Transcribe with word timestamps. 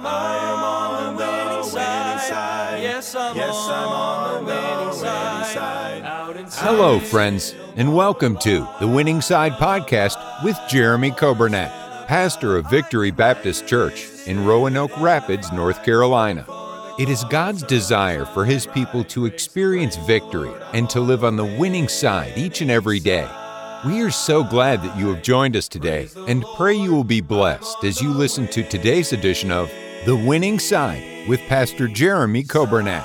I'm 0.00 0.06
on, 0.06 1.16
the 1.18 1.22
winning 1.26 1.64
side. 1.68 2.80
Yes, 2.82 3.14
I'm, 3.14 3.36
on, 3.38 4.46
the 4.46 4.54
winning 4.54 4.94
side. 4.94 6.48
Hello, 6.54 6.98
friends, 6.98 7.54
and 7.76 7.94
welcome 7.94 8.38
to 8.38 8.66
the 8.80 8.88
Winning 8.88 9.20
Side 9.20 9.52
Podcast 9.52 10.16
with 10.42 10.58
Jeremy 10.66 11.10
Coburnett, 11.10 11.68
pastor 12.06 12.56
of 12.56 12.70
Victory 12.70 13.10
Baptist 13.10 13.66
Church 13.66 14.08
in 14.24 14.46
Roanoke 14.46 14.98
Rapids, 14.98 15.52
North 15.52 15.84
Carolina. 15.84 16.46
It 16.98 17.10
is 17.10 17.22
God's 17.24 17.62
desire 17.62 18.24
for 18.24 18.46
His 18.46 18.66
people 18.66 19.04
to 19.04 19.26
experience 19.26 19.96
victory 19.96 20.52
and 20.72 20.88
to 20.88 21.00
live 21.00 21.22
on 21.22 21.36
the 21.36 21.44
winning 21.44 21.86
side 21.86 22.32
each 22.36 22.62
and 22.62 22.70
every 22.70 22.98
day. 22.98 23.28
We 23.84 24.00
are 24.02 24.12
so 24.12 24.44
glad 24.44 24.80
that 24.84 24.96
you 24.96 25.12
have 25.12 25.24
joined 25.24 25.56
us 25.56 25.66
today 25.66 26.06
and 26.28 26.44
pray 26.56 26.76
you 26.76 26.92
will 26.94 27.02
be 27.02 27.20
blessed 27.20 27.82
as 27.82 28.00
you 28.00 28.10
listen 28.12 28.46
to 28.48 28.62
today's 28.62 29.12
edition 29.12 29.50
of 29.50 29.72
The 30.06 30.14
Winning 30.14 30.60
Side 30.60 31.26
with 31.28 31.40
Pastor 31.48 31.88
Jeremy 31.88 32.44
Coburnett. 32.44 33.04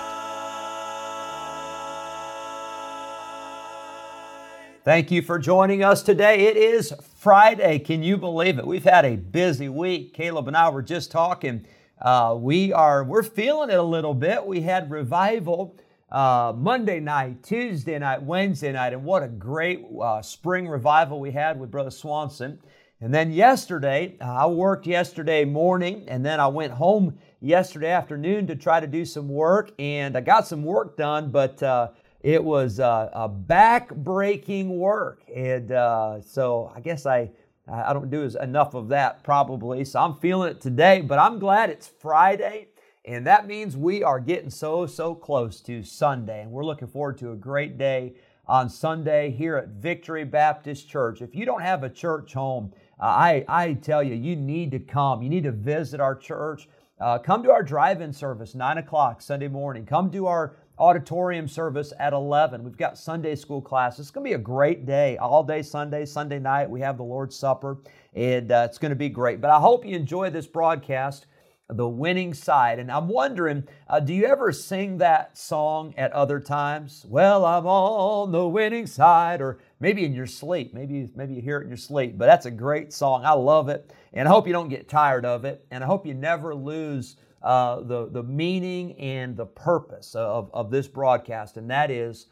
Thank 4.85 5.09
you 5.09 5.23
for 5.23 5.39
joining 5.39 5.83
us 5.83 6.03
today. 6.03 6.41
It 6.45 6.55
is 6.57 6.93
Friday. 7.15 7.79
Can 7.79 8.03
you 8.03 8.15
believe 8.15 8.59
it? 8.59 8.67
We've 8.67 8.83
had 8.85 9.03
a 9.03 9.15
busy 9.15 9.69
week. 9.69 10.13
Caleb 10.13 10.47
and 10.47 10.55
I 10.55 10.69
were 10.69 10.83
just 10.83 11.09
talking. 11.09 11.65
Uh, 11.99 12.35
we 12.37 12.71
are 12.71 13.03
we're 13.03 13.23
feeling 13.23 13.71
it 13.71 13.79
a 13.79 13.81
little 13.83 14.13
bit. 14.13 14.45
We 14.45 14.61
had 14.61 14.91
revival 14.91 15.75
uh, 16.11 16.53
Monday 16.55 16.99
night, 16.99 17.43
Tuesday 17.43 17.97
night, 17.99 18.21
Wednesday 18.23 18.71
night, 18.71 18.93
and 18.93 19.03
what 19.03 19.23
a 19.23 19.27
great 19.27 19.83
uh, 20.01 20.21
spring 20.21 20.67
revival 20.67 21.19
we 21.19 21.31
had 21.31 21.59
with 21.59 21.69
Brother 21.69 21.91
Swanson. 21.91 22.59
And 23.01 23.13
then 23.13 23.31
yesterday, 23.31 24.15
uh, 24.21 24.25
I 24.25 24.47
worked 24.47 24.87
yesterday 24.87 25.45
morning, 25.45 26.05
and 26.07 26.25
then 26.25 26.39
I 26.39 26.47
went 26.47 26.73
home 26.73 27.17
yesterday 27.41 27.91
afternoon 27.91 28.47
to 28.47 28.55
try 28.55 28.79
to 28.79 28.87
do 28.87 29.05
some 29.05 29.27
work, 29.27 29.71
and 29.79 30.15
I 30.17 30.21
got 30.21 30.47
some 30.47 30.63
work 30.63 30.97
done, 30.97 31.29
but 31.29 31.61
uh, 31.61 31.89
it 32.21 32.43
was 32.43 32.79
uh, 32.79 33.09
a 33.13 33.27
back-breaking 33.29 34.79
work, 34.79 35.21
and 35.33 35.71
uh, 35.71 36.21
so 36.21 36.71
I 36.75 36.79
guess 36.79 37.05
I 37.05 37.31
I 37.69 37.91
don't 37.91 38.09
do 38.09 38.21
enough 38.21 38.75
of 38.75 38.87
that 38.89 39.23
probably. 39.23 39.83
So 39.83 39.99
I'm 39.99 40.13
feeling 40.15 40.51
it 40.51 40.61
today, 40.61 41.01
but 41.01 41.19
I'm 41.19 41.37
glad 41.37 41.69
it's 41.69 41.85
Friday. 41.85 42.69
And 43.07 43.25
that 43.25 43.47
means 43.47 43.77
we 43.77 44.03
are 44.03 44.19
getting 44.19 44.49
so, 44.49 44.85
so 44.85 45.15
close 45.15 45.61
to 45.61 45.81
Sunday. 45.81 46.41
And 46.41 46.51
we're 46.51 46.65
looking 46.65 46.89
forward 46.89 47.17
to 47.19 47.31
a 47.31 47.37
great 47.37 47.77
day 47.77 48.15
on 48.45 48.67
Sunday 48.69 49.31
here 49.31 49.55
at 49.55 49.69
Victory 49.69 50.25
Baptist 50.25 50.89
Church. 50.89 51.21
If 51.21 51.33
you 51.33 51.45
don't 51.45 51.61
have 51.61 51.83
a 51.85 51.89
church 51.89 52.33
home, 52.33 52.69
uh, 53.01 53.05
I, 53.05 53.45
I 53.47 53.73
tell 53.75 54.03
you, 54.03 54.13
you 54.13 54.35
need 54.35 54.71
to 54.71 54.79
come. 54.79 55.21
You 55.21 55.29
need 55.29 55.43
to 55.45 55.53
visit 55.53 56.01
our 56.01 56.15
church. 56.15 56.67
Uh, 56.99 57.17
come 57.17 57.43
to 57.43 57.51
our 57.51 57.63
drive 57.63 58.01
in 58.01 58.11
service, 58.11 58.53
9 58.55 58.79
o'clock 58.79 59.21
Sunday 59.21 59.47
morning. 59.47 59.85
Come 59.85 60.11
to 60.11 60.27
our 60.27 60.57
auditorium 60.77 61.47
service 61.47 61.93
at 61.99 62.11
11. 62.11 62.61
We've 62.61 62.75
got 62.75 62.97
Sunday 62.97 63.35
school 63.35 63.61
class. 63.61 63.99
It's 63.99 64.11
going 64.11 64.25
to 64.25 64.29
be 64.31 64.35
a 64.35 64.39
great 64.39 64.85
day, 64.85 65.15
all 65.17 65.45
day 65.45 65.61
Sunday, 65.61 66.03
Sunday 66.05 66.39
night. 66.39 66.69
We 66.69 66.81
have 66.81 66.97
the 66.97 67.03
Lord's 67.03 67.37
Supper, 67.37 67.77
and 68.13 68.51
uh, 68.51 68.67
it's 68.69 68.77
going 68.77 68.89
to 68.91 68.95
be 68.97 69.07
great. 69.07 69.39
But 69.39 69.51
I 69.51 69.59
hope 69.59 69.85
you 69.85 69.95
enjoy 69.95 70.29
this 70.29 70.45
broadcast 70.45 71.25
the 71.69 71.87
winning 71.87 72.33
side. 72.33 72.79
And 72.79 72.91
I'm 72.91 73.09
wondering, 73.09 73.67
uh, 73.89 73.99
do 73.99 74.13
you 74.13 74.25
ever 74.25 74.51
sing 74.53 74.97
that 74.99 75.37
song 75.37 75.93
at 75.97 76.13
other 76.13 76.39
times? 76.39 77.05
Well, 77.09 77.43
I'm 77.45 77.65
on 77.65 78.31
the 78.31 78.47
winning 78.47 78.87
side, 78.87 79.41
or 79.41 79.59
maybe 79.79 80.05
in 80.05 80.13
your 80.13 80.27
sleep. 80.27 80.73
Maybe 80.73 81.09
maybe 81.15 81.33
you 81.33 81.41
hear 81.41 81.59
it 81.59 81.63
in 81.63 81.69
your 81.69 81.77
sleep. 81.77 82.17
But 82.17 82.27
that's 82.27 82.45
a 82.45 82.51
great 82.51 82.93
song. 82.93 83.25
I 83.25 83.33
love 83.33 83.67
it, 83.69 83.91
and 84.13 84.27
I 84.27 84.31
hope 84.31 84.47
you 84.47 84.53
don't 84.53 84.69
get 84.69 84.87
tired 84.89 85.25
of 85.25 85.43
it, 85.45 85.65
and 85.71 85.83
I 85.83 85.87
hope 85.87 86.05
you 86.05 86.13
never 86.13 86.55
lose. 86.55 87.15
Uh, 87.39 87.81
the, 87.81 88.09
the 88.09 88.23
meaning 88.23 88.99
and 88.99 89.37
the 89.37 89.45
purpose 89.45 90.15
of, 90.15 90.49
of 90.55 90.71
this 90.71 90.87
broadcast, 90.87 91.55
and 91.55 91.69
that 91.69 91.91
is 91.91 92.25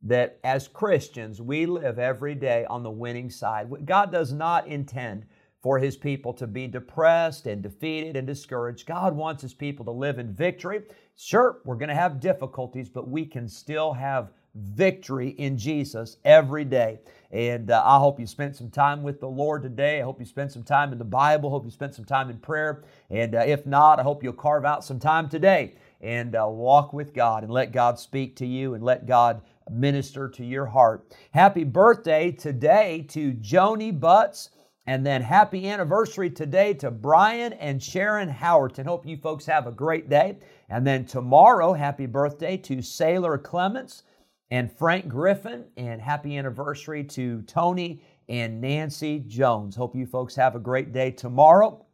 that 0.00 0.38
as 0.44 0.68
Christians, 0.68 1.42
we 1.42 1.66
live 1.66 1.98
every 1.98 2.36
day 2.36 2.64
on 2.66 2.84
the 2.84 2.90
winning 2.90 3.28
side. 3.28 3.66
God 3.84 4.12
does 4.12 4.32
not 4.32 4.68
intend 4.68 5.26
for 5.62 5.78
his 5.78 5.96
people 5.96 6.32
to 6.34 6.46
be 6.46 6.66
depressed 6.66 7.46
and 7.46 7.62
defeated 7.62 8.16
and 8.16 8.26
discouraged. 8.26 8.84
God 8.86 9.14
wants 9.14 9.42
his 9.42 9.54
people 9.54 9.84
to 9.84 9.92
live 9.92 10.18
in 10.18 10.32
victory. 10.32 10.82
Sure, 11.14 11.58
we're 11.64 11.76
going 11.76 11.88
to 11.88 11.94
have 11.94 12.18
difficulties, 12.20 12.88
but 12.88 13.08
we 13.08 13.24
can 13.24 13.48
still 13.48 13.92
have 13.92 14.30
victory 14.54 15.30
in 15.38 15.56
Jesus 15.56 16.16
every 16.24 16.64
day. 16.64 16.98
And 17.30 17.70
uh, 17.70 17.80
I 17.86 17.96
hope 17.98 18.18
you 18.18 18.26
spent 18.26 18.56
some 18.56 18.70
time 18.70 19.02
with 19.02 19.20
the 19.20 19.28
Lord 19.28 19.62
today. 19.62 20.00
I 20.00 20.04
hope 20.04 20.18
you 20.18 20.26
spent 20.26 20.50
some 20.52 20.64
time 20.64 20.92
in 20.92 20.98
the 20.98 21.04
Bible. 21.04 21.48
I 21.48 21.52
hope 21.52 21.64
you 21.64 21.70
spent 21.70 21.94
some 21.94 22.04
time 22.04 22.28
in 22.28 22.38
prayer. 22.38 22.82
And 23.08 23.34
uh, 23.34 23.44
if 23.46 23.64
not, 23.64 24.00
I 24.00 24.02
hope 24.02 24.22
you'll 24.22 24.32
carve 24.32 24.64
out 24.64 24.84
some 24.84 24.98
time 24.98 25.28
today 25.28 25.76
and 26.00 26.34
uh, 26.34 26.44
walk 26.48 26.92
with 26.92 27.14
God 27.14 27.44
and 27.44 27.52
let 27.52 27.72
God 27.72 27.98
speak 28.00 28.34
to 28.36 28.46
you 28.46 28.74
and 28.74 28.82
let 28.82 29.06
God 29.06 29.40
minister 29.70 30.28
to 30.30 30.44
your 30.44 30.66
heart. 30.66 31.14
Happy 31.30 31.62
birthday 31.62 32.32
today 32.32 33.06
to 33.10 33.32
Joni 33.34 33.98
Butts. 33.98 34.50
And 34.86 35.06
then 35.06 35.22
happy 35.22 35.68
anniversary 35.68 36.28
today 36.28 36.74
to 36.74 36.90
Brian 36.90 37.52
and 37.52 37.80
Sharon 37.80 38.28
Howerton. 38.28 38.84
Hope 38.84 39.06
you 39.06 39.16
folks 39.16 39.46
have 39.46 39.68
a 39.68 39.72
great 39.72 40.08
day. 40.08 40.38
And 40.68 40.84
then 40.84 41.04
tomorrow, 41.04 41.72
happy 41.72 42.06
birthday 42.06 42.56
to 42.58 42.82
Sailor 42.82 43.38
Clements 43.38 44.02
and 44.50 44.72
Frank 44.72 45.06
Griffin. 45.06 45.66
And 45.76 46.00
happy 46.02 46.36
anniversary 46.36 47.04
to 47.04 47.42
Tony 47.42 48.02
and 48.28 48.60
Nancy 48.60 49.20
Jones. 49.20 49.76
Hope 49.76 49.94
you 49.94 50.04
folks 50.04 50.34
have 50.34 50.56
a 50.56 50.60
great 50.60 50.92
day 50.92 51.12
tomorrow. 51.12 51.86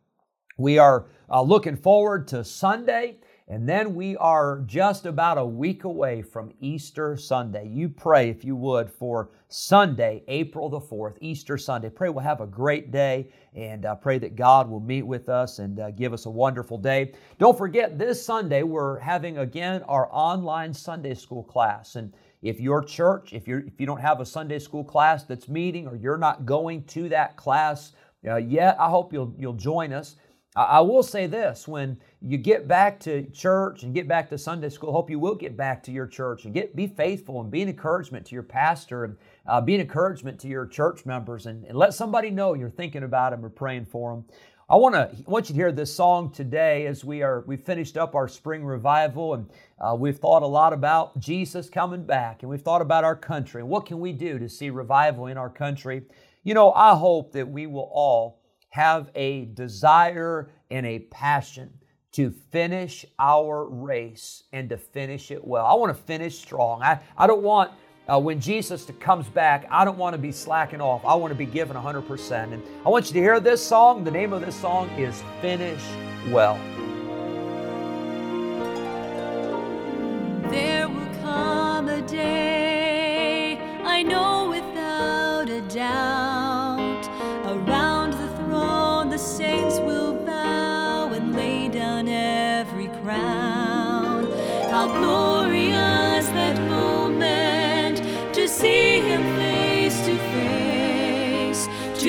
We 0.57 0.79
are 0.79 1.09
uh, 1.29 1.43
looking 1.43 1.77
forward 1.77 2.27
to 2.29 2.43
Sunday 2.43 3.19
and 3.51 3.67
then 3.67 3.95
we 3.95 4.15
are 4.19 4.63
just 4.67 5.07
about 5.07 5.39
a 5.39 5.45
week 5.45 5.85
away 5.85 6.21
from 6.21 6.53
Easter 6.61 7.17
Sunday. 7.17 7.67
You 7.67 7.89
pray, 7.89 8.29
if 8.29 8.45
you 8.45 8.55
would, 8.57 8.91
for 8.91 9.31
Sunday, 9.49 10.23
April 10.29 10.69
the 10.69 10.79
4th, 10.81 11.17
Easter 11.23 11.57
Sunday. 11.57 11.89
Pray 11.89 12.11
we'll 12.11 12.23
have 12.23 12.43
a 12.43 12.47
great 12.47 12.91
day 12.91 13.31
and 13.55 13.87
uh, 13.87 13.95
pray 13.95 14.19
that 14.19 14.37
God 14.37 14.69
will 14.69 14.81
meet 14.81 15.01
with 15.01 15.31
us 15.31 15.61
and 15.61 15.81
uh, 15.81 15.93
give 15.93 16.13
us 16.13 16.27
a 16.27 16.31
wonderful 16.31 16.77
day. 16.77 17.15
Don't 17.39 17.57
forget, 17.57 17.99
this 17.99 18.23
Sunday, 18.23 18.65
we're 18.65 18.99
having 18.99 19.39
again 19.39 19.83
our 19.85 20.11
online 20.13 20.75
Sunday 20.75 21.15
school 21.15 21.43
class. 21.43 21.97
And 21.97 22.13
if 22.43 22.61
your 22.61 22.85
church, 22.85 23.33
if, 23.33 23.49
you 23.49 23.65
if 23.67 23.81
you 23.81 23.87
don't 23.87 23.99
have 24.01 24.21
a 24.21 24.27
Sunday 24.27 24.59
school 24.59 24.85
class 24.85 25.25
that's 25.25 25.49
meeting 25.49 25.89
or 25.89 25.97
you're 25.97 26.19
not 26.19 26.45
going 26.45 26.85
to 26.85 27.09
that 27.09 27.39
class 27.39 27.93
uh, 28.27 28.37
yet, 28.37 28.77
I 28.79 28.91
hope 28.91 29.11
you'll, 29.15 29.35
you'll 29.39 29.55
join 29.55 29.95
us. 29.95 30.17
I 30.59 30.81
will 30.81 31.05
say 31.05 31.29
this 31.29 31.69
when 31.69 31.99
you 32.21 32.37
get 32.37 32.67
back 32.67 32.99
to 33.01 33.23
church 33.31 33.85
and 33.85 33.95
get 33.95 34.09
back 34.09 34.29
to 34.31 34.37
Sunday 34.39 34.71
school, 34.71 34.91
hope 34.91 35.09
you 35.09 35.21
will 35.21 35.37
get 35.37 35.57
back 35.57 35.85
to 35.85 35.93
your 35.93 36.09
church 36.09 36.47
and 36.47 36.55
get 36.55 36.75
be 36.75 36.89
faithful 36.89 37.41
and 37.41 37.49
be 37.49 37.63
an 37.63 37.69
encouragement 37.69 38.27
to 38.27 38.35
your 38.35 38.43
pastor 38.43 39.05
and 39.05 39.17
uh, 39.47 39.61
be 39.61 39.77
an 39.77 39.81
encouragement 39.81 40.41
to 40.41 40.49
your 40.49 40.67
church 40.67 41.07
members 41.07 41.47
and, 41.47 41.65
and 41.67 41.79
let 41.79 41.95
somebody 41.95 42.31
know 42.33 42.55
you're 42.55 42.71
thinking 42.71 43.05
about 43.05 43.31
them 43.31 43.45
or 43.45 43.49
praying 43.51 43.85
for 43.85 44.13
them. 44.17 44.25
I 44.69 44.75
want 44.75 44.97
to 44.97 45.03
I 45.09 45.31
want 45.31 45.49
you 45.49 45.53
to 45.55 45.61
hear 45.61 45.71
this 45.71 45.95
song 45.95 46.33
today 46.33 46.87
as 46.87 47.05
we 47.05 47.23
are 47.23 47.43
we 47.47 47.57
finished 47.57 47.97
up 47.97 48.17
our 48.17 48.27
spring 48.27 48.65
revival 48.65 49.35
and 49.35 49.49
uh, 49.81 49.95
we've 49.97 50.19
thought 50.19 50.43
a 50.43 50.47
lot 50.47 50.73
about 50.73 51.21
Jesus 51.21 51.71
coming 51.71 52.03
back 52.05 52.43
and 52.43 52.51
we've 52.51 52.63
thought 52.63 52.83
about 52.83 53.05
our 53.05 53.15
country 53.17 53.61
and 53.63 53.71
what 53.71 53.87
can 53.87 54.01
we 54.01 54.13
do 54.13 54.41
to 54.41 54.49
see 54.49 54.71
revival 54.71 55.27
in 55.27 55.39
our 55.39 55.51
country. 55.51 56.03
You 56.43 56.55
know, 56.55 56.73
I 56.73 56.97
hope 56.97 57.31
that 57.35 57.49
we 57.49 57.69
will 57.69 57.89
all 57.93 58.38
have 58.79 59.11
a 59.17 59.47
desire 59.47 60.49
and 60.71 60.87
a 60.87 61.01
passion 61.01 61.69
to 62.13 62.31
finish 62.53 63.05
our 63.19 63.65
race 63.67 64.45
and 64.53 64.69
to 64.71 64.77
finish 64.77 65.33
it 65.33 65.45
well. 65.45 65.67
I 65.67 65.75
want 65.75 65.95
to 65.97 66.01
finish 66.05 66.39
strong. 66.39 66.81
I, 66.83 67.01
I 67.19 67.27
don't 67.27 67.43
want 67.43 67.73
uh, 68.09 68.19
when 68.21 68.39
Jesus 68.41 68.89
comes 69.01 69.27
back, 69.27 69.67
I 69.71 69.85
don't 69.85 69.99
want 69.99 70.15
to 70.15 70.19
be 70.23 70.31
slacking 70.33 70.81
off. 70.81 71.05
I 71.05 71.15
want 71.17 71.33
to 71.33 71.39
be 71.39 71.45
given 71.45 71.77
100%. 71.77 72.53
And 72.55 72.63
I 72.87 72.89
want 72.89 73.09
you 73.09 73.13
to 73.15 73.19
hear 73.21 73.41
this 73.41 73.61
song. 73.61 74.05
The 74.05 74.11
name 74.13 74.33
of 74.33 74.41
this 74.47 74.55
song 74.59 74.89
is 74.91 75.23
Finish 75.43 75.83
Well. 76.31 76.59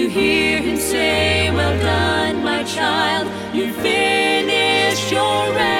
hear 0.10 0.60
him 0.60 0.76
say, 0.78 1.52
Well 1.52 1.78
done, 1.80 2.44
my 2.44 2.64
child, 2.64 3.28
you 3.56 3.72
finished 3.74 5.12
your 5.12 5.54
race. 5.54 5.79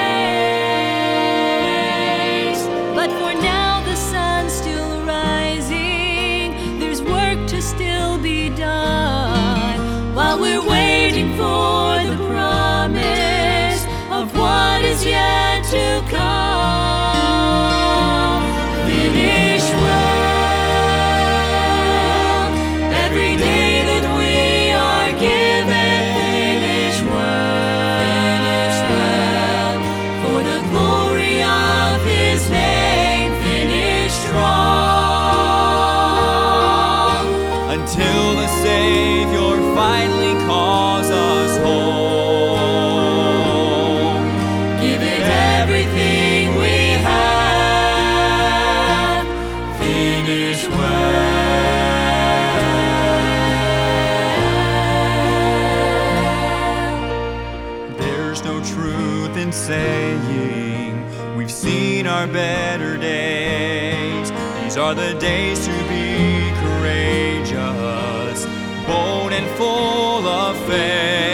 There's 58.42 58.54
no 58.68 58.74
truth 58.82 59.36
in 59.36 59.52
saying 59.52 61.36
we've 61.36 61.50
seen 61.50 62.06
our 62.06 62.26
better 62.26 62.96
days. 62.96 64.30
These 64.62 64.78
are 64.78 64.94
the 64.94 65.12
days 65.18 65.66
to 65.66 65.72
be 65.90 66.50
courageous, 66.62 68.46
bold 68.86 69.34
and 69.34 69.46
full 69.58 70.26
of 70.26 70.56
faith. 70.66 71.29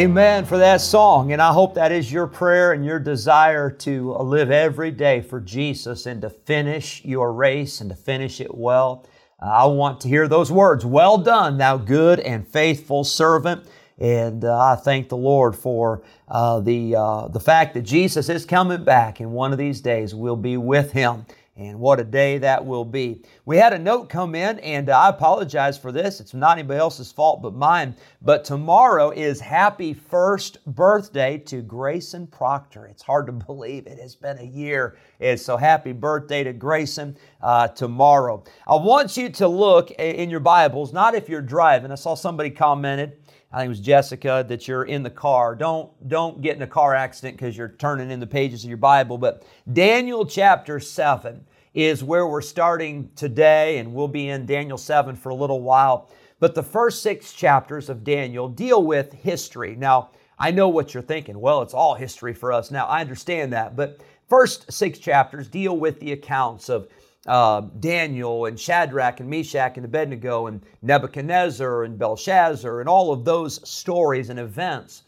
Amen 0.00 0.46
for 0.46 0.56
that 0.56 0.80
song. 0.80 1.34
And 1.34 1.42
I 1.42 1.52
hope 1.52 1.74
that 1.74 1.92
is 1.92 2.10
your 2.10 2.26
prayer 2.26 2.72
and 2.72 2.86
your 2.86 2.98
desire 2.98 3.70
to 3.82 4.12
live 4.14 4.50
every 4.50 4.90
day 4.90 5.20
for 5.20 5.40
Jesus 5.42 6.06
and 6.06 6.22
to 6.22 6.30
finish 6.30 7.04
your 7.04 7.34
race 7.34 7.82
and 7.82 7.90
to 7.90 7.96
finish 7.96 8.40
it 8.40 8.54
well. 8.54 9.04
I 9.42 9.66
want 9.66 10.00
to 10.00 10.08
hear 10.08 10.26
those 10.26 10.50
words 10.50 10.86
Well 10.86 11.18
done, 11.18 11.58
thou 11.58 11.76
good 11.76 12.18
and 12.18 12.48
faithful 12.48 13.04
servant. 13.04 13.66
And 13.98 14.42
uh, 14.46 14.68
I 14.72 14.76
thank 14.76 15.10
the 15.10 15.18
Lord 15.18 15.54
for 15.54 16.02
uh, 16.28 16.60
the, 16.60 16.96
uh, 16.96 17.28
the 17.28 17.38
fact 17.40 17.74
that 17.74 17.82
Jesus 17.82 18.30
is 18.30 18.46
coming 18.46 18.82
back, 18.82 19.20
and 19.20 19.30
one 19.32 19.52
of 19.52 19.58
these 19.58 19.82
days 19.82 20.14
we'll 20.14 20.34
be 20.34 20.56
with 20.56 20.92
him. 20.92 21.26
And 21.60 21.78
what 21.78 22.00
a 22.00 22.04
day 22.04 22.38
that 22.38 22.64
will 22.64 22.86
be. 22.86 23.20
We 23.44 23.58
had 23.58 23.74
a 23.74 23.78
note 23.78 24.08
come 24.08 24.34
in, 24.34 24.58
and 24.60 24.88
I 24.88 25.10
apologize 25.10 25.76
for 25.76 25.92
this. 25.92 26.18
It's 26.18 26.32
not 26.32 26.56
anybody 26.56 26.80
else's 26.80 27.12
fault 27.12 27.42
but 27.42 27.52
mine. 27.52 27.94
But 28.22 28.44
tomorrow 28.46 29.10
is 29.10 29.40
happy 29.42 29.92
first 29.92 30.64
birthday 30.64 31.36
to 31.46 31.60
Grayson 31.60 32.26
Proctor. 32.28 32.86
It's 32.86 33.02
hard 33.02 33.26
to 33.26 33.32
believe 33.32 33.86
it 33.86 33.98
has 34.00 34.16
been 34.16 34.38
a 34.38 34.42
year. 34.44 34.96
And 35.20 35.38
so 35.38 35.58
happy 35.58 35.92
birthday 35.92 36.42
to 36.44 36.54
Grayson 36.54 37.18
uh, 37.42 37.68
tomorrow. 37.68 38.42
I 38.66 38.76
want 38.76 39.18
you 39.18 39.28
to 39.28 39.46
look 39.48 39.90
in 39.90 40.30
your 40.30 40.40
Bibles, 40.40 40.94
not 40.94 41.14
if 41.14 41.28
you're 41.28 41.42
driving. 41.42 41.92
I 41.92 41.96
saw 41.96 42.14
somebody 42.14 42.48
commented 42.50 43.18
I 43.52 43.58
think 43.58 43.66
it 43.66 43.70
was 43.70 43.80
Jessica 43.80 44.44
that 44.48 44.68
you're 44.68 44.84
in 44.84 45.02
the 45.02 45.10
car. 45.10 45.56
Don't 45.56 45.90
don't 46.08 46.40
get 46.40 46.54
in 46.56 46.62
a 46.62 46.66
car 46.68 46.94
accident 46.94 47.36
because 47.36 47.56
you're 47.56 47.74
turning 47.80 48.10
in 48.10 48.20
the 48.20 48.26
pages 48.26 48.62
of 48.62 48.68
your 48.70 48.76
Bible. 48.76 49.18
But 49.18 49.44
Daniel 49.72 50.24
chapter 50.24 50.78
seven 50.78 51.44
is 51.74 52.04
where 52.04 52.28
we're 52.28 52.42
starting 52.42 53.10
today, 53.16 53.78
and 53.78 53.92
we'll 53.92 54.06
be 54.08 54.28
in 54.28 54.46
Daniel 54.46 54.78
seven 54.78 55.16
for 55.16 55.30
a 55.30 55.34
little 55.34 55.62
while. 55.62 56.10
But 56.38 56.54
the 56.54 56.62
first 56.62 57.02
six 57.02 57.32
chapters 57.32 57.88
of 57.90 58.04
Daniel 58.04 58.48
deal 58.48 58.84
with 58.84 59.12
history. 59.14 59.74
Now 59.74 60.10
I 60.38 60.52
know 60.52 60.68
what 60.68 60.94
you're 60.94 61.02
thinking. 61.02 61.40
Well, 61.40 61.60
it's 61.60 61.74
all 61.74 61.96
history 61.96 62.32
for 62.34 62.52
us 62.52 62.70
now. 62.70 62.86
I 62.86 63.00
understand 63.00 63.52
that, 63.52 63.74
but 63.74 64.00
first 64.28 64.70
six 64.72 65.00
chapters 65.00 65.48
deal 65.48 65.76
with 65.76 65.98
the 65.98 66.12
accounts 66.12 66.68
of 66.68 66.86
uh, 67.26 67.62
Daniel 67.80 68.46
and 68.46 68.58
Shadrach 68.58 69.20
and 69.20 69.28
Meshach 69.28 69.76
and 69.76 69.84
Abednego 69.84 70.46
and 70.46 70.62
Nebuchadnezzar 70.82 71.84
and 71.84 71.98
Belshazzar 71.98 72.80
and 72.80 72.88
all 72.88 73.12
of 73.12 73.24
those 73.24 73.66
stories 73.68 74.30
and 74.30 74.38
events. 74.38 75.02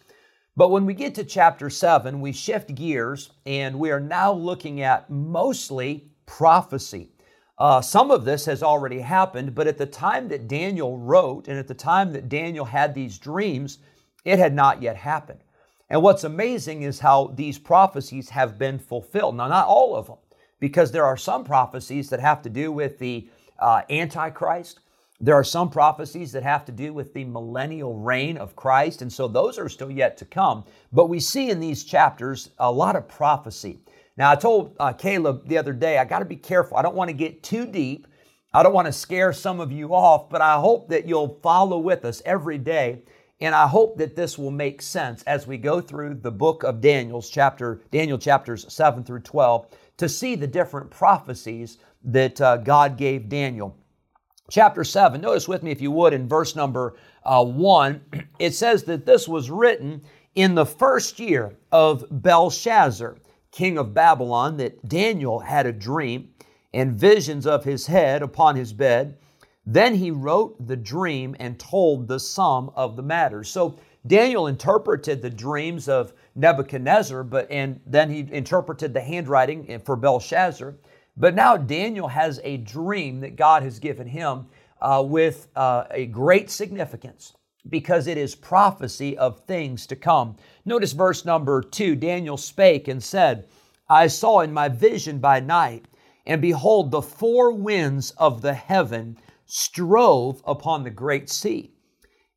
But 0.54 0.70
when 0.70 0.84
we 0.84 0.92
get 0.92 1.14
to 1.14 1.24
chapter 1.24 1.70
7, 1.70 2.20
we 2.20 2.32
shift 2.32 2.74
gears 2.74 3.30
and 3.46 3.78
we 3.78 3.90
are 3.90 4.00
now 4.00 4.32
looking 4.32 4.82
at 4.82 5.08
mostly 5.08 6.08
prophecy. 6.26 7.08
Uh, 7.58 7.80
some 7.80 8.10
of 8.10 8.24
this 8.24 8.44
has 8.44 8.62
already 8.62 9.00
happened, 9.00 9.54
but 9.54 9.66
at 9.66 9.78
the 9.78 9.86
time 9.86 10.28
that 10.28 10.48
Daniel 10.48 10.98
wrote 10.98 11.48
and 11.48 11.58
at 11.58 11.68
the 11.68 11.74
time 11.74 12.12
that 12.12 12.28
Daniel 12.28 12.64
had 12.66 12.94
these 12.94 13.18
dreams, 13.18 13.78
it 14.24 14.38
had 14.38 14.52
not 14.52 14.82
yet 14.82 14.96
happened. 14.96 15.40
And 15.88 16.02
what's 16.02 16.24
amazing 16.24 16.82
is 16.82 16.98
how 17.00 17.28
these 17.34 17.58
prophecies 17.58 18.28
have 18.30 18.58
been 18.58 18.78
fulfilled. 18.78 19.36
Now, 19.36 19.48
not 19.48 19.66
all 19.66 19.94
of 19.96 20.06
them 20.06 20.16
because 20.62 20.92
there 20.92 21.04
are 21.04 21.16
some 21.16 21.42
prophecies 21.42 22.08
that 22.08 22.20
have 22.20 22.40
to 22.40 22.48
do 22.48 22.70
with 22.70 22.96
the 23.00 23.28
uh, 23.58 23.82
Antichrist. 23.90 24.78
There 25.20 25.34
are 25.34 25.42
some 25.42 25.68
prophecies 25.68 26.30
that 26.30 26.44
have 26.44 26.64
to 26.66 26.72
do 26.72 26.92
with 26.92 27.12
the 27.14 27.24
millennial 27.24 27.98
reign 27.98 28.36
of 28.36 28.54
Christ, 28.54 29.02
and 29.02 29.12
so 29.12 29.26
those 29.26 29.58
are 29.58 29.68
still 29.68 29.90
yet 29.90 30.16
to 30.18 30.24
come. 30.24 30.62
But 30.92 31.08
we 31.08 31.18
see 31.18 31.50
in 31.50 31.58
these 31.58 31.82
chapters 31.82 32.50
a 32.60 32.70
lot 32.70 32.94
of 32.94 33.08
prophecy. 33.08 33.80
Now, 34.16 34.30
I 34.30 34.36
told 34.36 34.76
uh, 34.78 34.92
Caleb 34.92 35.48
the 35.48 35.58
other 35.58 35.72
day, 35.72 35.98
I 35.98 36.04
got 36.04 36.20
to 36.20 36.24
be 36.24 36.36
careful. 36.36 36.76
I 36.76 36.82
don't 36.82 36.94
want 36.94 37.08
to 37.08 37.14
get 37.14 37.42
too 37.42 37.66
deep. 37.66 38.06
I 38.54 38.62
don't 38.62 38.72
want 38.74 38.86
to 38.86 38.92
scare 38.92 39.32
some 39.32 39.58
of 39.58 39.72
you 39.72 39.92
off, 39.92 40.30
but 40.30 40.40
I 40.42 40.54
hope 40.54 40.88
that 40.90 41.08
you'll 41.08 41.40
follow 41.42 41.78
with 41.78 42.04
us 42.04 42.22
every 42.24 42.58
day. 42.58 43.02
And 43.40 43.52
I 43.56 43.66
hope 43.66 43.98
that 43.98 44.14
this 44.14 44.38
will 44.38 44.52
make 44.52 44.80
sense 44.80 45.24
as 45.24 45.48
we 45.48 45.58
go 45.58 45.80
through 45.80 46.14
the 46.22 46.30
book 46.30 46.62
of 46.62 46.80
Daniel's 46.80 47.28
chapter, 47.28 47.82
Daniel 47.90 48.16
chapters 48.18 48.72
7 48.72 49.02
through 49.02 49.20
12 49.22 49.66
to 50.02 50.08
see 50.08 50.34
the 50.34 50.48
different 50.48 50.90
prophecies 50.90 51.78
that 52.02 52.40
uh, 52.40 52.56
God 52.56 52.98
gave 52.98 53.28
Daniel. 53.28 53.76
Chapter 54.50 54.82
7, 54.82 55.20
notice 55.20 55.46
with 55.46 55.62
me, 55.62 55.70
if 55.70 55.80
you 55.80 55.92
would, 55.92 56.12
in 56.12 56.28
verse 56.28 56.56
number 56.56 56.96
uh, 57.24 57.44
1, 57.44 58.00
it 58.40 58.52
says 58.52 58.82
that 58.84 59.06
this 59.06 59.28
was 59.28 59.48
written 59.48 60.02
in 60.34 60.56
the 60.56 60.66
first 60.66 61.20
year 61.20 61.54
of 61.70 62.04
Belshazzar, 62.10 63.16
king 63.52 63.78
of 63.78 63.94
Babylon, 63.94 64.56
that 64.56 64.84
Daniel 64.88 65.38
had 65.38 65.66
a 65.66 65.72
dream 65.72 66.30
and 66.74 66.98
visions 66.98 67.46
of 67.46 67.62
his 67.62 67.86
head 67.86 68.22
upon 68.22 68.56
his 68.56 68.72
bed. 68.72 69.16
Then 69.66 69.94
he 69.94 70.10
wrote 70.10 70.66
the 70.66 70.76
dream 70.76 71.36
and 71.38 71.60
told 71.60 72.08
the 72.08 72.18
sum 72.18 72.72
of 72.74 72.96
the 72.96 73.02
matter. 73.04 73.44
So 73.44 73.78
Daniel 74.08 74.48
interpreted 74.48 75.22
the 75.22 75.30
dreams 75.30 75.88
of 75.88 76.12
Nebuchadnezzar, 76.34 77.24
but 77.24 77.50
and 77.50 77.80
then 77.86 78.10
he 78.10 78.26
interpreted 78.32 78.94
the 78.94 79.00
handwriting 79.02 79.80
for 79.84 79.96
Belshazzar. 79.96 80.74
But 81.16 81.34
now 81.34 81.56
Daniel 81.56 82.08
has 82.08 82.40
a 82.42 82.56
dream 82.58 83.20
that 83.20 83.36
God 83.36 83.62
has 83.62 83.78
given 83.78 84.06
him 84.06 84.46
uh, 84.80 85.02
with 85.06 85.48
uh, 85.56 85.84
a 85.90 86.06
great 86.06 86.50
significance 86.50 87.34
because 87.68 88.06
it 88.06 88.16
is 88.18 88.34
prophecy 88.34 89.16
of 89.18 89.40
things 89.44 89.86
to 89.86 89.94
come. 89.96 90.36
Notice 90.64 90.92
verse 90.92 91.24
number 91.24 91.60
two 91.62 91.94
Daniel 91.96 92.36
spake 92.36 92.88
and 92.88 93.02
said, 93.02 93.46
I 93.88 94.06
saw 94.06 94.40
in 94.40 94.52
my 94.52 94.68
vision 94.68 95.18
by 95.18 95.40
night, 95.40 95.84
and 96.26 96.40
behold, 96.40 96.90
the 96.90 97.02
four 97.02 97.52
winds 97.52 98.12
of 98.12 98.40
the 98.40 98.54
heaven 98.54 99.18
strove 99.44 100.42
upon 100.46 100.82
the 100.82 100.90
great 100.90 101.28
sea. 101.28 101.71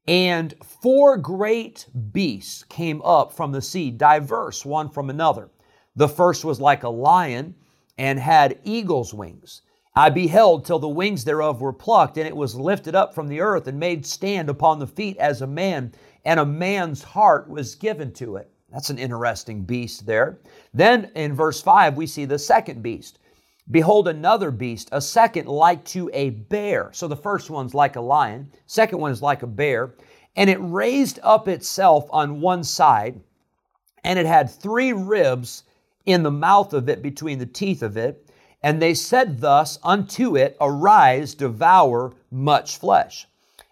And 0.08 0.54
four 0.82 1.18
great 1.18 1.88
beasts 2.12 2.64
came 2.66 3.02
up 3.02 3.34
from 3.34 3.52
the 3.52 3.62
sea, 3.62 3.90
diverse 3.90 4.64
one 4.66 4.90
from 4.90 5.10
another. 5.10 5.50
The 5.96 6.08
first 6.08 6.46
was 6.46 6.62
like 6.62 6.84
a 6.84 6.90
lion 6.90 7.56
and 7.98 8.20
had 8.20 8.60
eagle's 8.64 9.14
wings. 9.14 9.62
I 9.96 10.10
beheld 10.10 10.66
till 10.66 10.78
the 10.80 10.90
wings 10.90 11.24
thereof 11.24 11.62
were 11.62 11.72
plucked, 11.74 12.18
and 12.18 12.28
it 12.28 12.36
was 12.36 12.54
lifted 12.56 12.96
up 12.96 13.16
from 13.16 13.30
the 13.30 13.40
earth 13.40 13.66
and 13.68 13.80
made 13.80 14.06
stand 14.06 14.50
upon 14.50 14.78
the 14.80 14.88
feet 14.88 15.18
as 15.18 15.42
a 15.42 15.48
man, 15.48 15.94
and 16.26 16.40
a 16.40 16.46
man's 16.46 17.02
heart 17.02 17.50
was 17.50 17.76
given 17.76 18.12
to 18.16 18.36
it. 18.36 18.52
That's 18.70 18.90
an 18.90 19.00
interesting 19.00 19.62
beast 19.64 20.06
there. 20.06 20.42
Then 20.74 21.12
in 21.16 21.34
verse 21.34 21.62
5, 21.62 21.96
we 21.96 22.08
see 22.08 22.26
the 22.26 22.38
second 22.38 22.84
beast. 22.84 23.20
Behold, 23.72 24.08
another 24.08 24.52
beast, 24.52 24.90
a 24.92 25.02
second 25.02 25.48
like 25.48 25.84
to 25.86 26.10
a 26.14 26.30
bear. 26.30 26.90
So 26.94 27.08
the 27.08 27.16
first 27.16 27.50
one's 27.50 27.74
like 27.74 27.96
a 27.96 28.02
lion, 28.02 28.52
second 28.68 29.00
one 29.00 29.12
is 29.12 29.24
like 29.24 29.42
a 29.42 29.48
bear. 29.48 29.96
And 30.36 30.50
it 30.50 30.58
raised 30.60 31.20
up 31.24 31.48
itself 31.48 32.06
on 32.12 32.42
one 32.42 32.64
side, 32.64 33.20
and 34.04 34.20
it 34.20 34.26
had 34.26 34.50
three 34.52 34.94
ribs 34.94 35.64
in 36.06 36.22
the 36.22 36.30
mouth 36.32 36.74
of 36.74 36.90
it 36.90 37.02
between 37.02 37.40
the 37.40 37.46
teeth 37.46 37.82
of 37.82 37.98
it. 37.98 38.30
And 38.62 38.82
they 38.82 38.94
said 38.94 39.42
thus 39.42 39.80
unto 39.82 40.38
it, 40.38 40.58
Arise, 40.62 41.34
devour 41.34 42.14
much 42.30 42.78
flesh. 42.78 43.28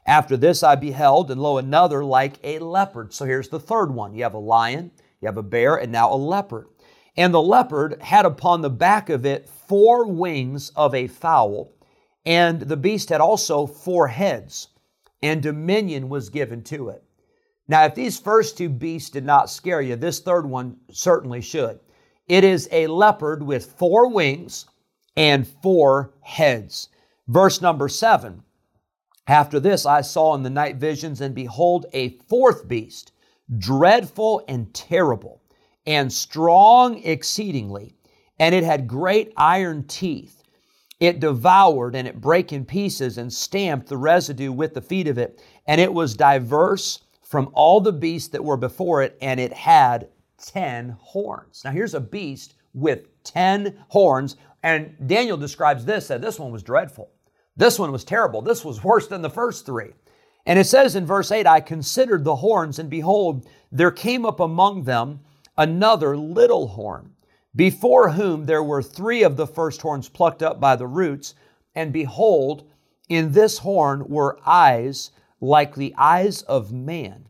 After 0.08 0.38
this 0.38 0.64
I 0.64 0.76
beheld, 0.76 1.30
and 1.30 1.40
lo, 1.40 1.58
another 1.60 2.04
like 2.04 2.40
a 2.44 2.58
leopard. 2.60 3.14
So 3.14 3.26
here's 3.26 3.50
the 3.50 3.60
third 3.60 3.92
one. 3.94 4.16
You 4.16 4.24
have 4.24 4.34
a 4.34 4.40
lion, 4.40 4.90
you 5.22 5.28
have 5.28 5.38
a 5.38 5.44
bear, 5.44 5.76
and 5.76 5.92
now 5.92 6.12
a 6.12 6.16
leopard. 6.16 6.68
And 7.16 7.32
the 7.32 7.42
leopard 7.42 8.02
had 8.02 8.26
upon 8.26 8.62
the 8.62 8.70
back 8.72 9.10
of 9.10 9.26
it 9.26 9.48
four 9.74 10.06
wings 10.06 10.70
of 10.76 10.94
a 10.94 11.08
fowl, 11.08 11.74
and 12.28 12.60
the 12.62 12.78
beast 12.78 13.10
had 13.10 13.20
also 13.20 13.66
four 13.66 14.08
heads, 14.08 14.68
and 15.24 15.42
dominion 15.42 16.10
was 16.10 16.30
given 16.30 16.62
to 16.62 16.90
it. 16.90 17.04
Now, 17.68 17.86
if 17.86 17.96
these 17.96 18.20
first 18.20 18.56
two 18.56 18.70
beasts 18.70 19.10
did 19.10 19.26
not 19.26 19.50
scare 19.50 19.82
you, 19.82 19.96
this 19.96 20.20
third 20.20 20.46
one 20.46 20.78
certainly 20.92 21.42
should. 21.42 21.80
It 22.28 22.44
is 22.44 22.70
a 22.72 22.86
leopard 22.86 23.42
with 23.42 23.66
four 23.66 24.10
wings 24.12 24.68
and 25.18 25.48
four 25.64 26.14
heads. 26.22 26.90
Verse 27.28 27.60
number 27.60 27.90
seven 27.90 28.44
After 29.26 29.60
this, 29.60 29.88
I 29.88 30.02
saw 30.02 30.36
in 30.36 30.44
the 30.44 30.52
night 30.52 30.76
visions, 30.76 31.20
and 31.20 31.34
behold, 31.34 31.88
a 31.94 32.10
fourth 32.30 32.68
beast, 32.68 33.12
dreadful 33.58 34.46
and 34.48 34.72
terrible, 34.72 35.42
and 35.88 36.14
strong 36.14 37.00
exceedingly 37.02 37.96
and 38.44 38.54
it 38.54 38.66
had 38.66 38.90
great 38.90 39.32
iron 39.38 39.86
teeth. 39.88 40.44
It 41.00 41.22
devoured 41.22 41.96
and 41.96 42.06
it 42.06 42.20
brake 42.20 42.52
in 42.52 42.66
pieces 42.66 43.18
and 43.18 43.32
stamped 43.32 43.88
the 43.88 43.96
residue 43.96 44.52
with 44.52 44.74
the 44.74 44.82
feet 44.82 45.08
of 45.08 45.18
it. 45.18 45.42
And 45.66 45.80
it 45.80 45.94
was 45.94 46.14
diverse 46.14 47.04
from 47.22 47.50
all 47.54 47.80
the 47.80 47.94
beasts 47.94 48.28
that 48.32 48.44
were 48.44 48.58
before 48.58 49.02
it, 49.02 49.18
and 49.22 49.40
it 49.40 49.54
had 49.54 50.10
ten 50.46 50.90
horns. 51.00 51.62
Now 51.64 51.72
here's 51.72 51.94
a 51.94 52.02
beast 52.02 52.56
with 52.74 53.08
ten 53.24 53.78
horns, 53.88 54.36
and 54.62 54.94
Daniel 55.08 55.38
describes 55.38 55.86
this 55.86 56.10
that 56.10 56.20
this 56.22 56.38
one 56.38 56.52
was 56.52 56.64
dreadful. 56.64 57.12
This 57.56 57.80
one 57.80 57.94
was 57.94 58.04
terrible. 58.04 58.42
This 58.42 58.66
was 58.66 58.84
worse 58.84 59.08
than 59.08 59.22
the 59.22 59.30
first 59.30 59.66
three. 59.66 59.92
And 60.46 60.60
it 60.60 60.66
says 60.66 60.98
in 60.98 61.06
verse 61.06 61.32
8, 61.32 61.48
I 61.48 61.62
considered 61.62 62.26
the 62.26 62.36
horns, 62.36 62.78
and 62.78 62.90
behold, 62.90 63.48
there 63.72 63.90
came 63.90 64.26
up 64.26 64.42
among 64.42 64.84
them 64.84 65.22
another 65.58 66.18
little 66.18 66.68
horn 66.68 67.12
before 67.56 68.10
whom 68.12 68.46
there 68.46 68.64
were 68.64 68.82
three 68.82 69.24
of 69.24 69.38
the 69.38 69.48
first 69.48 69.82
horns 69.82 70.10
plucked 70.10 70.42
up 70.42 70.60
by 70.60 70.76
the 70.76 70.88
roots, 70.88 71.36
and 71.76 71.94
behold, 71.94 72.64
in 73.10 73.32
this 73.32 73.58
horn 73.60 74.06
were 74.08 74.40
eyes 74.46 75.12
like 75.40 75.76
the 75.76 75.94
eyes 75.98 76.42
of 76.44 76.72
man, 76.72 77.26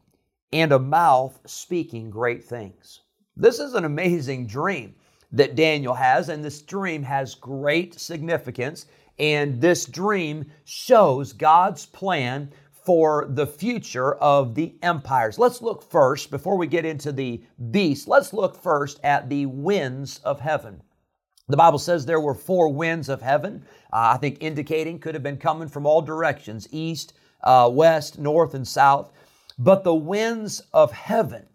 and 0.53 0.71
a 0.71 0.79
mouth 0.79 1.39
speaking 1.45 2.09
great 2.09 2.43
things. 2.43 3.01
This 3.35 3.59
is 3.59 3.73
an 3.73 3.85
amazing 3.85 4.47
dream 4.47 4.95
that 5.31 5.55
Daniel 5.55 5.93
has, 5.95 6.29
and 6.29 6.43
this 6.43 6.61
dream 6.61 7.01
has 7.03 7.35
great 7.35 7.99
significance. 7.99 8.85
And 9.19 9.61
this 9.61 9.85
dream 9.85 10.51
shows 10.65 11.33
God's 11.33 11.85
plan 11.85 12.51
for 12.83 13.27
the 13.29 13.47
future 13.47 14.15
of 14.15 14.55
the 14.55 14.75
empires. 14.83 15.39
Let's 15.39 15.61
look 15.61 15.89
first, 15.89 16.29
before 16.29 16.57
we 16.57 16.67
get 16.67 16.85
into 16.85 17.11
the 17.11 17.41
beast, 17.71 18.07
let's 18.07 18.33
look 18.33 18.61
first 18.61 18.99
at 19.03 19.29
the 19.29 19.45
winds 19.45 20.19
of 20.25 20.39
heaven. 20.41 20.81
The 21.47 21.57
Bible 21.57 21.79
says 21.79 22.05
there 22.05 22.19
were 22.21 22.33
four 22.33 22.69
winds 22.69 23.09
of 23.09 23.21
heaven, 23.21 23.63
uh, 23.91 24.11
I 24.13 24.17
think 24.17 24.37
indicating 24.41 24.99
could 24.99 25.13
have 25.13 25.23
been 25.23 25.37
coming 25.37 25.67
from 25.67 25.85
all 25.85 26.01
directions 26.01 26.67
east, 26.71 27.13
uh, 27.43 27.69
west, 27.71 28.17
north, 28.19 28.53
and 28.53 28.67
south. 28.67 29.11
But 29.59 29.83
the 29.83 29.95
winds 29.95 30.61
of 30.73 30.91
heaven, 30.91 31.45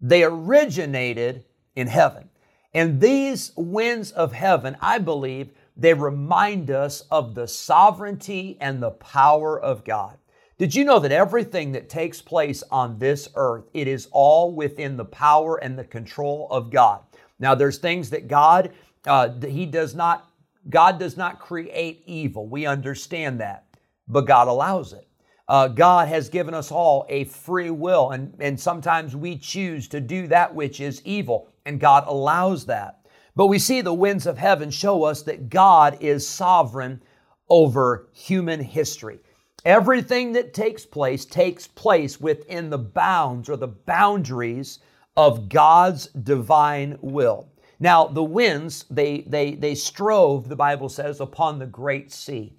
they 0.00 0.24
originated 0.24 1.44
in 1.74 1.86
heaven. 1.86 2.28
And 2.74 3.00
these 3.00 3.52
winds 3.56 4.10
of 4.12 4.32
heaven, 4.32 4.76
I 4.80 4.98
believe, 4.98 5.50
they 5.76 5.94
remind 5.94 6.70
us 6.70 7.02
of 7.10 7.34
the 7.34 7.46
sovereignty 7.46 8.58
and 8.60 8.82
the 8.82 8.90
power 8.90 9.58
of 9.60 9.84
God. 9.84 10.16
Did 10.58 10.74
you 10.74 10.86
know 10.86 10.98
that 11.00 11.12
everything 11.12 11.72
that 11.72 11.90
takes 11.90 12.22
place 12.22 12.62
on 12.70 12.98
this 12.98 13.28
earth, 13.34 13.64
it 13.74 13.86
is 13.86 14.08
all 14.10 14.54
within 14.54 14.96
the 14.96 15.04
power 15.04 15.62
and 15.62 15.78
the 15.78 15.84
control 15.84 16.48
of 16.50 16.70
God? 16.70 17.00
Now, 17.38 17.54
there's 17.54 17.76
things 17.76 18.08
that 18.10 18.26
God, 18.26 18.70
uh, 19.06 19.28
He 19.46 19.66
does 19.66 19.94
not, 19.94 20.30
God 20.70 20.98
does 20.98 21.18
not 21.18 21.40
create 21.40 22.02
evil. 22.06 22.48
We 22.48 22.64
understand 22.64 23.38
that, 23.40 23.66
but 24.08 24.22
God 24.22 24.48
allows 24.48 24.94
it. 24.94 25.06
Uh, 25.46 25.68
God 25.68 26.08
has 26.08 26.30
given 26.30 26.54
us 26.54 26.72
all 26.72 27.04
a 27.10 27.24
free 27.24 27.70
will, 27.70 28.12
and, 28.12 28.32
and 28.40 28.58
sometimes 28.58 29.14
we 29.14 29.36
choose 29.36 29.88
to 29.88 30.00
do 30.00 30.26
that 30.28 30.54
which 30.54 30.80
is 30.80 31.02
evil, 31.04 31.50
and 31.66 31.78
God 31.78 32.04
allows 32.06 32.64
that. 32.64 33.06
But 33.36 33.48
we 33.48 33.58
see 33.58 33.82
the 33.82 33.92
winds 33.92 34.26
of 34.26 34.38
heaven 34.38 34.70
show 34.70 35.04
us 35.04 35.20
that 35.24 35.50
God 35.50 35.98
is 36.00 36.26
sovereign 36.26 37.02
over 37.50 38.08
human 38.14 38.58
history. 38.58 39.18
Everything 39.64 40.32
that 40.32 40.52
takes 40.52 40.84
place 40.84 41.24
takes 41.24 41.66
place 41.66 42.20
within 42.20 42.70
the 42.70 42.78
bounds 42.78 43.48
or 43.48 43.56
the 43.56 43.66
boundaries 43.66 44.78
of 45.16 45.48
God's 45.48 46.06
divine 46.08 46.98
will. 47.00 47.48
Now, 47.80 48.06
the 48.06 48.22
winds, 48.22 48.84
they, 48.90 49.22
they, 49.22 49.54
they 49.54 49.74
strove, 49.74 50.48
the 50.48 50.56
Bible 50.56 50.88
says, 50.88 51.20
upon 51.20 51.58
the 51.58 51.66
great 51.66 52.12
sea. 52.12 52.54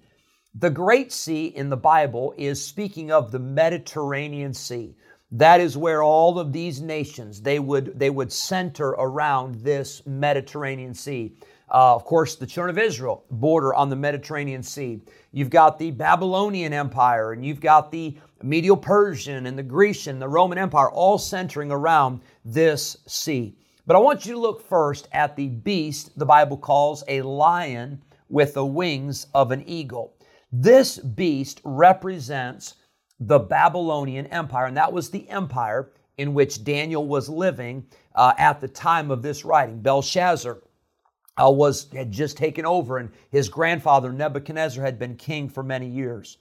The 0.54 0.70
great 0.70 1.12
sea 1.12 1.46
in 1.46 1.68
the 1.70 1.76
Bible 1.76 2.34
is 2.36 2.64
speaking 2.64 3.10
of 3.10 3.30
the 3.30 3.38
Mediterranean 3.38 4.52
Sea. 4.54 4.96
That 5.30 5.60
is 5.60 5.76
where 5.76 6.02
all 6.02 6.38
of 6.38 6.52
these 6.52 6.80
nations, 6.80 7.42
they 7.42 7.58
would, 7.58 7.98
they 7.98 8.10
would 8.10 8.32
center 8.32 8.90
around 8.90 9.56
this 9.56 10.04
Mediterranean 10.06 10.94
Sea. 10.94 11.36
Uh, 11.70 11.94
of 11.94 12.04
course, 12.04 12.34
the 12.34 12.46
children 12.46 12.76
of 12.78 12.82
Israel 12.82 13.24
border 13.30 13.74
on 13.74 13.90
the 13.90 13.96
Mediterranean 13.96 14.62
Sea. 14.62 15.02
You've 15.32 15.50
got 15.50 15.78
the 15.78 15.90
Babylonian 15.90 16.72
Empire, 16.72 17.32
and 17.32 17.44
you've 17.44 17.60
got 17.60 17.90
the 17.92 18.16
Medo 18.42 18.74
Persian 18.76 19.46
and 19.46 19.58
the 19.58 19.62
Grecian, 19.62 20.18
the 20.18 20.28
Roman 20.28 20.56
Empire, 20.56 20.90
all 20.90 21.18
centering 21.18 21.70
around 21.70 22.20
this 22.44 22.96
sea. 23.06 23.56
But 23.86 23.96
I 23.96 24.00
want 24.00 24.24
you 24.24 24.32
to 24.34 24.40
look 24.40 24.66
first 24.66 25.08
at 25.12 25.36
the 25.36 25.48
beast 25.48 26.18
the 26.18 26.24
Bible 26.24 26.56
calls 26.56 27.04
a 27.08 27.20
lion 27.22 28.00
with 28.30 28.54
the 28.54 28.64
wings 28.64 29.26
of 29.34 29.50
an 29.50 29.64
eagle. 29.66 30.14
This 30.52 30.98
beast 30.98 31.60
represents 31.64 32.76
the 33.20 33.38
Babylonian 33.38 34.26
Empire, 34.26 34.66
and 34.66 34.76
that 34.76 34.92
was 34.92 35.10
the 35.10 35.28
empire 35.28 35.90
in 36.16 36.32
which 36.32 36.64
Daniel 36.64 37.06
was 37.06 37.28
living 37.28 37.86
uh, 38.14 38.32
at 38.38 38.60
the 38.60 38.68
time 38.68 39.10
of 39.10 39.22
this 39.22 39.44
writing. 39.44 39.80
Belshazzar 39.80 40.58
uh, 41.42 41.50
was 41.50 41.86
had 41.92 42.10
just 42.10 42.36
taken 42.36 42.66
over, 42.66 42.98
and 42.98 43.10
his 43.30 43.48
grandfather 43.48 44.12
Nebuchadnezzar 44.12 44.84
had 44.84 44.98
been 44.98 45.16
king 45.16 45.48
for 45.48 45.62
many 45.62 45.86
years. 45.86 46.38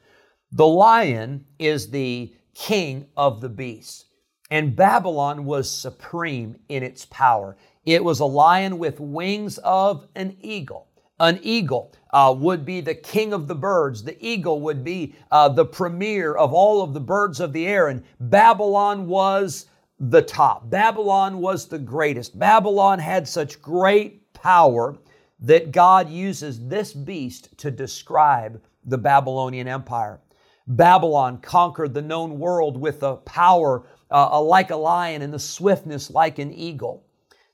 The 0.53 0.65
lion 0.67 1.45
is 1.59 1.89
the 1.89 2.33
king 2.53 3.05
of 3.15 3.39
the 3.41 3.49
beasts, 3.49 4.05
and 4.49 4.75
Babylon 4.75 5.45
was 5.45 5.69
supreme 5.69 6.55
in 6.69 6.83
its 6.83 7.05
power. 7.05 7.57
It 7.85 8.03
was 8.03 8.19
a 8.19 8.25
lion 8.25 8.79
with 8.79 8.99
wings 8.99 9.57
of 9.59 10.07
an 10.15 10.35
eagle. 10.41 10.87
An 11.19 11.39
eagle 11.41 11.93
uh, 12.13 12.33
would 12.37 12.63
be 12.63 12.79
the 12.79 12.93
king 12.93 13.33
of 13.33 13.47
the 13.47 13.55
birds. 13.55 14.03
The 14.03 14.17
eagle 14.25 14.61
would 14.61 14.83
be 14.83 15.15
uh, 15.31 15.49
the 15.49 15.65
premier 15.65 16.33
of 16.35 16.53
all 16.53 16.81
of 16.83 16.93
the 16.93 16.99
birds 16.99 17.39
of 17.39 17.53
the 17.53 17.67
air, 17.67 17.87
and 17.89 18.03
Babylon 18.19 19.05
was 19.07 19.67
the 19.99 20.21
top. 20.21 20.69
Babylon 20.69 21.39
was 21.39 21.67
the 21.67 21.79
greatest. 21.79 22.37
Babylon 22.37 22.99
had 22.99 23.27
such 23.27 23.59
great 23.61 24.26
power 24.47 24.97
that 25.41 25.73
God 25.73 26.09
uses 26.09 26.65
this 26.69 26.93
beast 26.93 27.49
to 27.57 27.69
describe 27.69 28.63
the 28.85 28.97
Babylonian 28.97 29.67
Empire. 29.67 30.21
Babylon 30.67 31.41
conquered 31.41 31.93
the 31.93 32.01
known 32.01 32.39
world 32.39 32.79
with 32.79 33.03
a 33.03 33.17
power 33.17 33.85
uh, 34.09 34.41
like 34.41 34.71
a 34.71 34.75
lion 34.77 35.21
and 35.21 35.33
the 35.33 35.37
swiftness 35.39 36.09
like 36.11 36.39
an 36.39 36.53
eagle. 36.53 37.05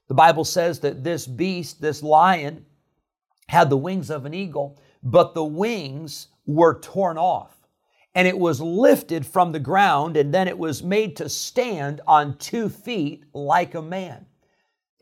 The 0.08 0.14
Bible 0.14 0.46
says 0.46 0.80
that 0.82 1.04
this 1.04 1.26
beast, 1.26 1.82
this 1.82 2.04
lion, 2.04 2.64
had 3.50 3.72
the 3.72 3.78
wings 3.90 4.12
of 4.12 4.26
an 4.26 4.36
eagle, 4.36 4.78
but 5.02 5.34
the 5.34 5.44
wings 5.44 6.28
were 6.46 6.80
torn 6.80 7.18
off. 7.18 7.58
And 8.14 8.28
it 8.28 8.38
was 8.38 8.62
lifted 8.62 9.26
from 9.26 9.52
the 9.52 9.60
ground, 9.60 10.16
and 10.16 10.32
then 10.32 10.48
it 10.48 10.60
was 10.60 10.84
made 10.84 11.16
to 11.16 11.28
stand 11.28 12.02
on 12.06 12.38
two 12.38 12.70
feet 12.70 13.24
like 13.34 13.74
a 13.74 13.82
man. 13.82 14.28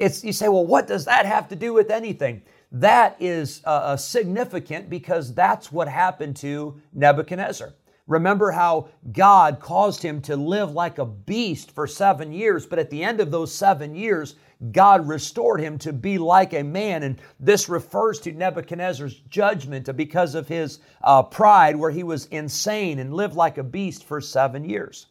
It's, 0.02 0.24
you 0.24 0.34
say, 0.34 0.48
well, 0.48 0.66
what 0.66 0.88
does 0.88 1.06
that 1.06 1.28
have 1.28 1.48
to 1.50 1.56
do 1.56 1.74
with 1.74 1.92
anything? 1.92 2.42
That 2.72 3.16
is 3.20 3.62
uh, 3.68 3.92
uh, 3.92 3.98
significant 3.98 4.90
because 4.90 5.32
that's 5.34 5.72
what 5.72 5.88
happened 5.88 6.38
to 6.38 6.82
Nebuchadnezzar. 6.94 7.74
Remember 8.08 8.50
how 8.50 8.88
God 9.12 9.60
caused 9.60 10.02
him 10.02 10.20
to 10.24 10.36
live 10.36 10.72
like 10.72 10.98
a 10.98 11.06
beast 11.06 11.70
for 11.72 11.86
seven 11.86 12.34
years, 12.34 12.66
but 12.66 12.80
at 12.80 12.90
the 12.90 13.04
end 13.04 13.20
of 13.20 13.30
those 13.30 13.54
seven 13.54 13.94
years, 13.94 14.36
God 14.72 15.08
restored 15.08 15.62
him 15.62 15.78
to 15.80 15.94
be 15.94 16.18
like 16.18 16.54
a 16.54 16.64
man. 16.64 17.04
And 17.04 17.22
this 17.40 17.70
refers 17.70 18.20
to 18.22 18.32
Nebuchadnezzar's 18.32 19.20
judgment 19.30 19.96
because 19.96 20.34
of 20.34 20.48
his 20.48 20.80
uh, 21.04 21.22
pride, 21.24 21.76
where 21.76 21.92
he 21.92 22.02
was 22.04 22.26
insane 22.28 22.98
and 23.00 23.14
lived 23.14 23.36
like 23.36 23.60
a 23.60 23.64
beast 23.64 24.06
for 24.06 24.20
seven 24.20 24.68
years. 24.68 25.06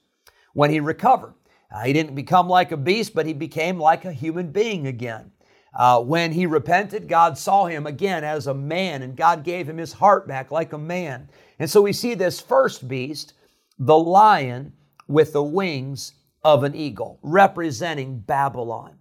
When 0.55 0.69
he 0.71 0.81
recovered, 0.81 1.35
uh, 1.73 1.81
he 1.81 1.93
didn't 1.93 2.15
become 2.15 2.49
like 2.49 2.73
a 2.73 2.77
beast, 2.77 3.15
but 3.15 3.27
he 3.27 3.33
became 3.33 3.79
like 3.79 4.05
a 4.05 4.13
human 4.13 4.51
being 4.51 4.87
again. 4.87 5.31
Uh, 5.73 6.01
when 6.01 6.33
he 6.33 6.47
repented, 6.47 7.07
God 7.07 7.39
saw 7.39 7.67
him 7.67 7.87
again 7.87 8.25
as 8.25 8.49
a 8.49 8.55
man, 8.55 9.03
and 9.03 9.17
God 9.17 9.45
gave 9.45 9.69
him 9.69 9.79
his 9.79 9.93
heart 9.93 10.27
back 10.27 10.51
like 10.51 10.73
a 10.73 10.79
man. 10.79 11.29
And 11.61 11.71
so 11.71 11.81
we 11.83 11.93
see 11.93 12.15
this 12.15 12.41
first 12.41 12.89
beast, 12.89 13.35
the 13.79 13.97
lion 13.97 14.73
with 15.07 15.33
the 15.33 15.43
wings 15.43 16.15
of 16.43 16.65
an 16.65 16.75
eagle, 16.75 17.21
representing 17.23 18.19
Babylon. 18.19 18.97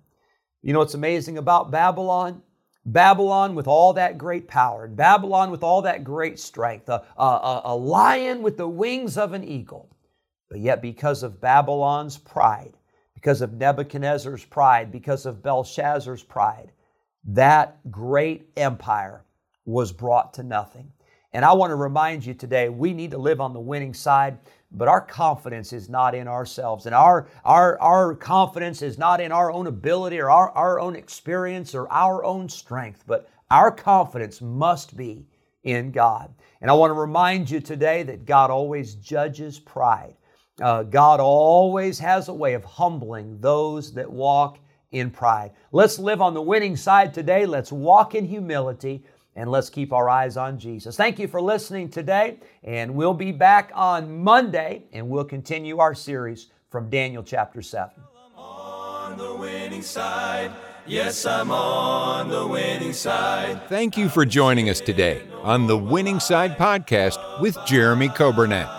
You 0.61 0.73
know 0.73 0.79
what's 0.79 0.93
amazing 0.93 1.39
about 1.39 1.71
Babylon? 1.71 2.43
Babylon 2.85 3.55
with 3.55 3.67
all 3.67 3.93
that 3.93 4.17
great 4.19 4.47
power, 4.47 4.85
and 4.85 4.95
Babylon 4.95 5.49
with 5.49 5.63
all 5.63 5.81
that 5.83 6.03
great 6.03 6.37
strength, 6.39 6.87
a, 6.89 7.03
a, 7.17 7.61
a 7.65 7.75
lion 7.75 8.43
with 8.43 8.57
the 8.57 8.67
wings 8.69 9.17
of 9.17 9.33
an 9.33 9.43
eagle. 9.43 9.89
But 10.49 10.59
yet, 10.59 10.81
because 10.81 11.21
of 11.23 11.39
Babylon's 11.39 12.17
pride, 12.17 12.73
because 13.13 13.41
of 13.41 13.53
Nebuchadnezzar's 13.53 14.45
pride, 14.45 14.91
because 14.91 15.25
of 15.27 15.43
Belshazzar's 15.43 16.23
pride, 16.23 16.71
that 17.23 17.77
great 17.91 18.49
empire 18.57 19.23
was 19.65 19.91
brought 19.91 20.33
to 20.33 20.43
nothing. 20.43 20.91
And 21.33 21.45
I 21.45 21.53
want 21.53 21.69
to 21.69 21.75
remind 21.75 22.25
you 22.25 22.33
today 22.33 22.67
we 22.69 22.93
need 22.93 23.11
to 23.11 23.17
live 23.19 23.39
on 23.41 23.53
the 23.53 23.59
winning 23.59 23.93
side, 23.93 24.39
but 24.71 24.87
our 24.87 25.01
confidence 25.01 25.71
is 25.73 25.87
not 25.87 26.15
in 26.15 26.27
ourselves. 26.27 26.87
And 26.87 26.95
our, 26.95 27.27
our, 27.45 27.79
our 27.79 28.15
confidence 28.15 28.81
is 28.81 28.97
not 28.97 29.21
in 29.21 29.31
our 29.31 29.51
own 29.51 29.67
ability 29.67 30.19
or 30.19 30.31
our, 30.31 30.49
our 30.51 30.79
own 30.79 30.95
experience 30.95 31.75
or 31.75 31.87
our 31.91 32.23
own 32.23 32.49
strength, 32.49 33.03
but 33.05 33.29
our 33.51 33.69
confidence 33.71 34.41
must 34.41 34.97
be 34.97 35.27
in 35.63 35.91
God. 35.91 36.33
And 36.61 36.71
I 36.71 36.73
want 36.73 36.89
to 36.89 36.93
remind 36.99 37.51
you 37.51 37.59
today 37.59 38.01
that 38.03 38.25
God 38.25 38.49
always 38.49 38.95
judges 38.95 39.59
pride. 39.59 40.15
Uh, 40.61 40.83
God 40.83 41.19
always 41.19 41.99
has 41.99 42.27
a 42.27 42.33
way 42.33 42.53
of 42.53 42.63
humbling 42.65 43.37
those 43.39 43.93
that 43.93 44.09
walk 44.09 44.59
in 44.91 45.09
pride. 45.11 45.51
Let's 45.71 45.99
live 45.99 46.21
on 46.21 46.33
the 46.33 46.41
winning 46.41 46.75
side 46.75 47.13
today. 47.13 47.45
Let's 47.45 47.71
walk 47.71 48.15
in 48.15 48.25
humility 48.25 49.03
and 49.35 49.49
let's 49.49 49.69
keep 49.69 49.93
our 49.93 50.09
eyes 50.09 50.35
on 50.35 50.57
Jesus. 50.57 50.97
Thank 50.97 51.19
you 51.19 51.27
for 51.27 51.39
listening 51.39 51.87
today, 51.89 52.39
and 52.63 52.93
we'll 52.93 53.13
be 53.13 53.31
back 53.31 53.71
on 53.73 54.21
Monday 54.21 54.85
and 54.91 55.07
we'll 55.07 55.23
continue 55.23 55.77
our 55.77 55.93
series 55.95 56.47
from 56.71 56.89
Daniel 56.89 57.23
chapter 57.23 57.61
7. 57.61 57.93
Yes, 57.95 58.05
I'm 58.15 58.37
on 61.51 62.29
the 62.29 62.47
winning 62.47 62.93
side. 62.93 63.61
Thank 63.69 63.95
you 63.95 64.09
for 64.09 64.25
joining 64.25 64.69
us 64.69 64.79
today 64.81 65.21
on 65.43 65.67
the 65.67 65.77
Winning 65.77 66.19
Side 66.19 66.57
Podcast 66.57 67.39
with 67.41 67.55
Jeremy 67.67 68.09
Coburnett 68.09 68.78